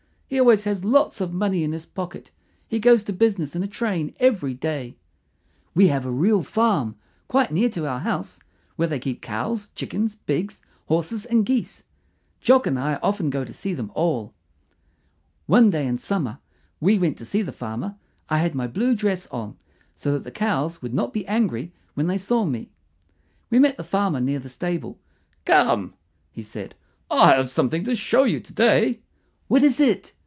He 0.27 0.39
always 0.39 0.63
has 0.63 0.85
lots 0.85 1.19
of 1.19 1.33
money 1.33 1.61
in 1.61 1.73
his 1.73 1.85
pocket. 1.85 2.31
He 2.65 2.79
goes 2.79 3.03
to 3.03 3.11
business 3.11 3.53
in 3.53 3.63
a 3.63 3.67
train 3.67 4.13
every 4.17 4.53
day. 4.53 4.95
We 5.75 5.87
have 5.89 6.05
a 6.05 6.09
real 6.09 6.41
farm, 6.41 6.95
quite 7.27 7.51
near 7.51 7.67
to 7.71 7.85
our 7.85 7.99
house, 7.99 8.39
where 8.77 8.87
they 8.87 8.97
keep 8.97 9.21
cows, 9.21 9.71
chickens, 9.75 10.15
pigs, 10.15 10.61
horses, 10.85 11.25
and 11.25 11.45
geese. 11.45 11.83
Jock 12.39 12.65
and 12.65 12.79
I 12.79 12.95
often 13.03 13.29
go 13.29 13.43
to 13.43 13.51
see 13.51 13.73
them 13.73 13.91
all. 13.93 14.33
One 15.47 15.69
day 15.69 15.85
in 15.85 15.97
summer 15.97 16.39
we 16.79 16.97
went 16.97 17.17
to 17.17 17.25
see 17.25 17.41
the 17.41 17.51
farmer. 17.51 17.97
I 18.29 18.37
had 18.37 18.55
my 18.55 18.67
blue 18.67 18.95
dress 18.95 19.27
on, 19.31 19.57
so 19.97 20.13
that 20.13 20.23
the 20.23 20.31
cows 20.31 20.81
would 20.81 20.93
not 20.93 21.11
be 21.11 21.27
angry 21.27 21.73
when 21.93 22.07
they 22.07 22.17
saw 22.17 22.45
me. 22.45 22.69
We 23.49 23.59
met 23.59 23.75
the 23.75 23.83
farmer 23.83 24.21
near 24.21 24.39
the 24.39 24.47
stable. 24.47 24.97
"Come," 25.43 25.93
he 26.31 26.41
said; 26.41 26.73
"I 27.09 27.35
have 27.35 27.51
something 27.51 27.83
to 27.83 27.97
show 27.97 28.23
you 28.23 28.39
to 28.39 28.53
day." 28.53 29.01
"What 29.49 29.61
is 29.61 29.81
it?" 29.81 30.13